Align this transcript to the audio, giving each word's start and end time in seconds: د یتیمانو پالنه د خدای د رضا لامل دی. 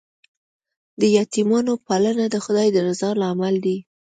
د 1.01 1.01
یتیمانو 1.17 1.73
پالنه 1.87 2.25
د 2.29 2.35
خدای 2.45 2.67
د 2.71 2.77
رضا 2.87 3.09
لامل 3.21 3.55
دی. 3.65 3.77